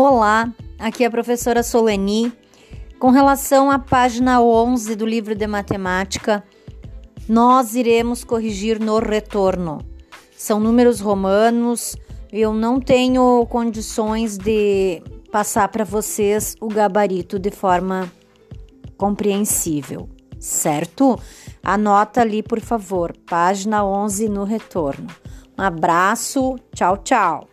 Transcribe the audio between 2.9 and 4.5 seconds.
Com relação à página